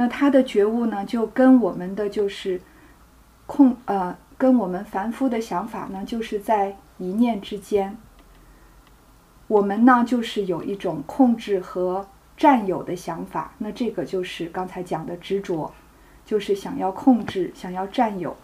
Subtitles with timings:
[0.00, 2.60] 那他的觉悟呢，就跟我们的就是
[3.46, 7.96] 控呃，跟我们凡夫的想法呢，就是在一念之间。
[9.48, 12.06] 我们呢，就是有一种控制和
[12.36, 15.74] 占有的想法，那这个就是刚才讲的执着，
[16.24, 18.36] 就是想要控制、想要占有。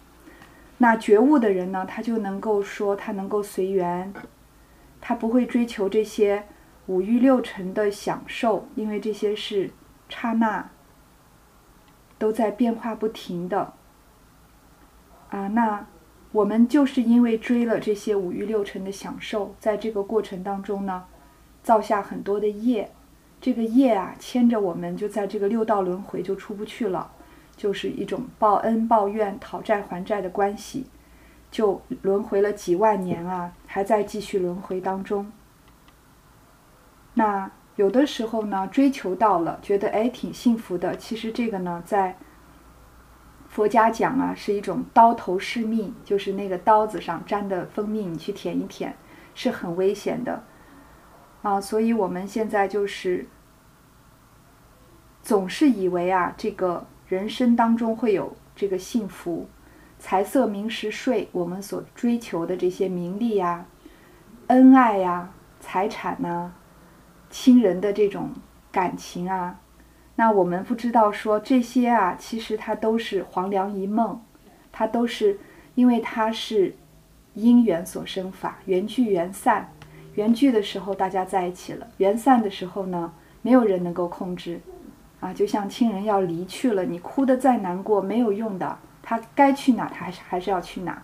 [0.79, 4.13] 那觉悟的人呢，他就能够说，他能够随缘，
[4.99, 6.43] 他不会追求这些
[6.87, 9.71] 五欲六尘的享受，因为这些是
[10.09, 10.69] 刹那。
[12.17, 13.73] 都在变化不停的
[15.29, 15.85] 啊，那
[16.31, 21.05] 我们就是因为追了这些五欲六尘的享受，在这个过程当中呢，
[21.61, 22.91] 造下很多的业，
[23.41, 27.11] 这个业啊牵着我们就在这个六道轮回就出不去了，
[27.57, 30.87] 就是一种报恩报怨、讨债还债的关系，
[31.51, 35.31] 就轮回了几万年啊，还在继续轮回当中。
[37.15, 37.51] 那。
[37.75, 40.95] 有的时候呢，追求到了，觉得哎挺幸福的。
[40.95, 42.17] 其实这个呢，在
[43.49, 48.95] 佛家讲啊，是一种刀头噬蜜，就是那个刀子上沾的蜂蜜，你去舔一舔，
[49.33, 50.43] 是很危险的
[51.41, 51.59] 啊。
[51.59, 53.27] 所以我们现在就是
[55.21, 59.49] 总是以为啊，这个人生当中会有这个幸福，
[59.99, 63.65] 财色名食睡，我们所追求的这些名利呀、
[64.47, 65.29] 恩爱呀、
[65.59, 66.53] 财产呐。
[67.29, 68.31] 亲人的这种
[68.71, 69.59] 感情啊，
[70.15, 74.21] 那我们不知道说这些啊，其实它都是黄粱一梦，
[74.71, 75.39] 它都是
[75.75, 76.75] 因为它是
[77.33, 79.69] 因缘所生法，缘聚缘散，
[80.13, 84.61] 缘聚的时候大家在一起了，缘散的时候呢，没有人能够控制，
[85.19, 91.03] 啊，就像亲人要离去了，你哭得再难过没有用的，他该去哪他还是还是要去哪，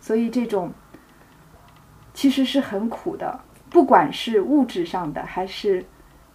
[0.00, 0.72] 所以这种
[2.14, 3.40] 其实是很苦的。
[3.68, 5.84] 不管是物质上的还是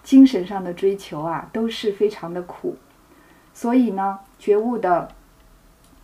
[0.04, 2.78] 精神上的追求啊，都是非常的苦。
[3.54, 5.10] 所以呢，觉悟的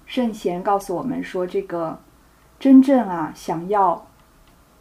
[0.06, 2.00] 圣贤告诉我们说，这个
[2.59, 4.08] 真正啊，想要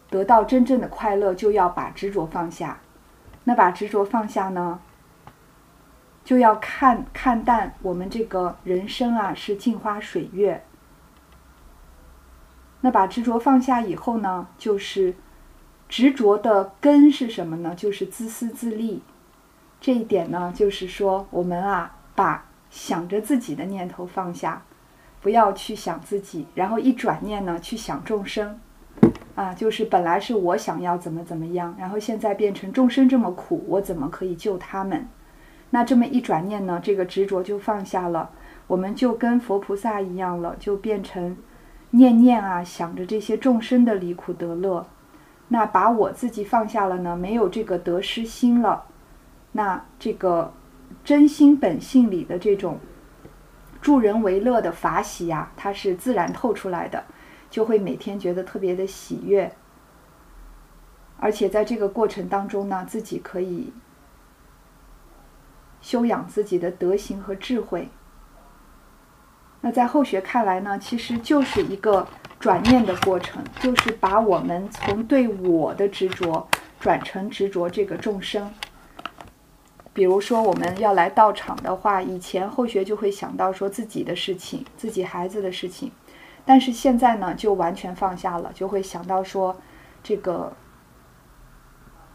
[0.08, 2.78] 得到真正的快乐，就要把执着放下。
[3.44, 4.80] 那把执着放下呢，
[6.24, 10.64] 就要看看淡我们这个人生啊，是镜花水月。
[12.80, 15.14] 那把执着放下以后呢，就是。
[15.88, 17.74] 执着的根是什么呢？
[17.74, 19.02] 就是自私自利。
[19.80, 24.62] 这一点呢，就是说我们啊，把想着自己的念头放下，
[25.20, 28.58] 不要去想自己，然后一转念呢，去想众生。
[29.34, 35.06] 啊，就是本来是我想要怎么怎么样，然后现在变成众生这么苦，我怎么可以救他们？
[35.70, 38.30] 那这么一转念呢，这个执着就放下了，
[38.66, 41.36] 我们就跟佛菩萨一样了，就变成
[41.90, 44.86] 念念啊想着这些众生的离苦得乐。
[45.48, 47.16] 那把我自己放下了呢？
[47.16, 48.84] 没有这个得失心了，
[49.52, 50.52] 那这个
[51.04, 52.80] 真心本性里的这种
[53.80, 57.04] 助人为乐的法喜呀，它是自然透出来的，
[57.48, 59.54] 就会每天觉得特别的喜悦。
[61.18, 63.72] 而且在这个过程当中呢，自己可以
[65.80, 67.88] 修养自己的德行和智慧。
[69.60, 72.08] 那在后学看来呢，其实就是一个。
[72.46, 76.46] 转念的过程，就是把我们从对我的执着
[76.78, 78.48] 转成执着这个众生。
[79.92, 85.90] 比如说，我们要来到场的话，以前后学就会想到说自己的事情、自己孩子的事情，
[86.44, 89.56] 但是现在呢，就完全放下了，就会想到说，
[90.04, 90.52] 这个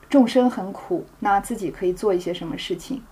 [0.10, 3.04] 众生很苦，那自己可以做一些什么事情。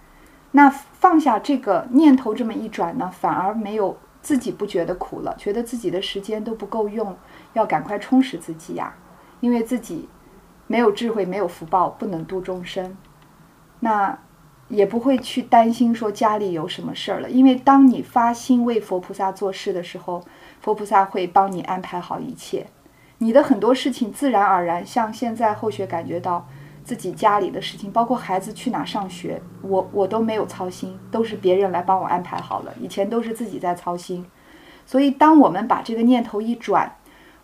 [0.51, 3.97] 那放下这个念头这么一转呢，反而没有。
[4.21, 7.15] 自己不觉得苦了，觉得自己的时间都不够用，
[7.53, 8.95] 要赶快充实自己呀，
[9.39, 10.09] 因为自己
[10.67, 12.97] 没有智慧，没有福报，不能度众生。
[13.79, 14.19] 那
[14.67, 20.23] 也不会去担心说家里有什么事儿了，因为当你发心为佛菩萨做事的时候，
[20.61, 22.67] 佛菩萨会帮你安排好一切，
[23.19, 24.85] 你的很多事情自然而然。
[24.85, 26.47] 像现在后学感觉到。
[26.89, 32.73] 自己家里的事情，包括孩子去哪上学，我我都没有操心，都是别人来帮我安排好了。
[32.81, 34.25] 以前都是自己在操心，
[34.87, 36.95] 所以当我们把这个念头一转，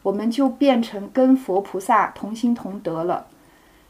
[0.01, 3.27] 我们就变成跟佛菩萨同心同德了，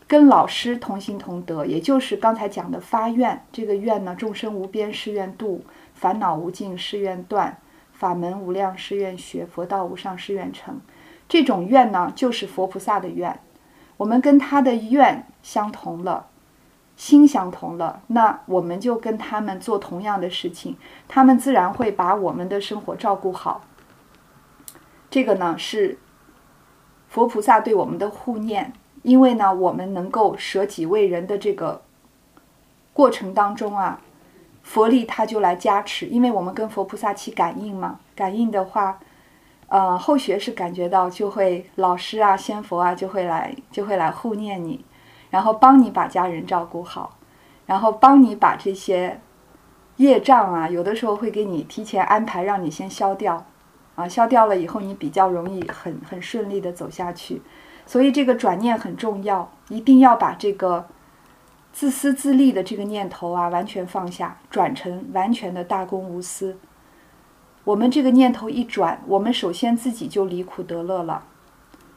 [0.06, 3.42] 跟老师同心同德，也就是刚才讲的发愿。
[3.54, 5.64] 这个愿呢，众生无边誓愿度，
[5.94, 7.58] 烦恼无尽誓愿断，
[7.94, 10.82] 法门无量誓愿学，佛道无上誓愿成。
[11.30, 13.40] 这种愿呢，就是佛菩萨的愿。
[13.98, 16.28] 我们跟他的愿相同了，
[16.98, 20.78] 心相同了，那我们就跟他们做同样的事情，
[21.08, 23.64] 他们自然会把我们的生活照顾好。
[25.10, 25.98] 这个呢是
[27.08, 31.82] 佛菩萨对我们的护念，因为呢我们能够舍己为人的这个
[32.92, 34.02] 过程当中啊，
[34.64, 38.00] 佛力它就来加持，因为我们跟佛菩萨起感应嘛。
[38.16, 39.00] 感应的话，
[39.68, 44.86] 呃，后学是感觉到就会老师啊、仙佛啊就会来就会来护念你，
[45.30, 47.18] 然后帮你把家人照顾好，
[47.66, 49.20] 然后帮你把这些
[49.98, 53.46] 业障啊，有的时候会给你提前安排，让你先消掉，
[53.96, 57.42] 啊，消掉了以后你比较容易很很顺利的走下去。
[57.86, 60.88] 所以这个转念很重要，一定要把这个。
[61.78, 66.58] 自私自利的这个念头啊，完全放下，转成完全的大公无私。
[67.66, 71.26] 我们这个念头一转，我们首先自己就离苦得乐了，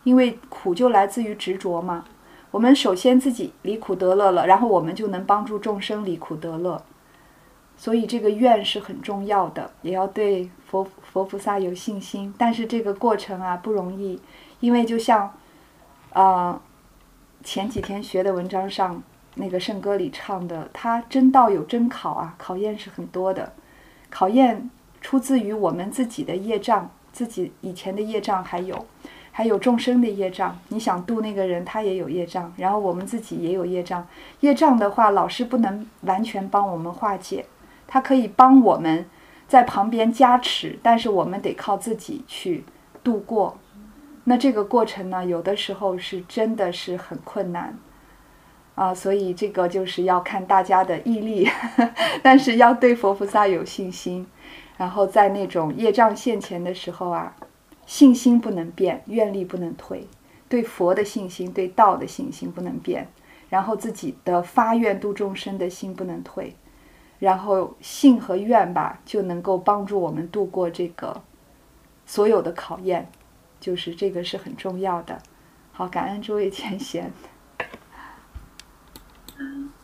[0.02, 2.04] 因为苦就来自于执着嘛。
[2.50, 6.82] 我们首先自己离苦得乐了，然后我们就能帮助众生离苦得乐。
[7.76, 12.34] 所以这个愿是很重要的，也要对佛佛菩萨有信心。
[12.36, 14.20] 但是这个过程啊不容易，
[14.58, 15.32] 因为就像，
[16.12, 16.60] 呃，
[17.44, 19.00] 前几天学的文章上。
[19.40, 23.52] 那个圣歌里唱的，他真道有真考啊，考验是很多的，
[24.10, 24.68] 考验
[25.00, 28.86] 出自于我们自己的业障，自己以前的业障，还有
[29.30, 30.58] 还有众生的业障。
[30.68, 34.06] 你想度那个人，他也有业障，然后我们自己也有业障。
[34.40, 37.44] 业障的话，老师不能完全帮我们化解，
[37.86, 39.06] 他可以帮我们
[39.46, 42.64] 在旁边加持，但是我们得靠自己去
[43.02, 43.56] 度过。
[44.24, 47.78] 那这个过程呢，有的时候是真的是很困难。
[48.74, 51.48] 啊，所以这个就是要看大家的毅力，
[52.22, 54.24] 但是要对佛菩萨有信心，
[54.78, 57.36] 然后在那种业障现前的时候啊，
[57.84, 60.06] 信心不能变，愿力不能退，
[60.48, 63.08] 对佛的信心，对道的信心不能变，
[63.50, 66.54] 然后自己的发愿度众生的心不能退，
[67.18, 71.20] 然后信和愿吧，就能够帮助我们度过这个
[72.06, 73.10] 所有的考验，
[73.58, 75.18] 就是这个是很重要的。
[75.72, 77.12] 好，感恩诸位前贤。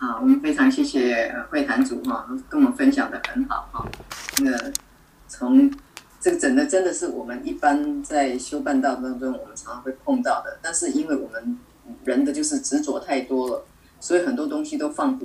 [0.05, 3.89] 啊，我们非常谢谢会谈组哈，跟我们分享的很好哈。
[4.43, 4.53] 那
[5.27, 5.73] 从
[6.21, 10.59] 这个整个真的是我们一般在修办道当中，我们常常会碰到的。
[10.61, 11.59] 但是因为我们
[12.05, 13.65] 人的就是执着太多了，
[13.99, 15.23] 所以很多东西都放不。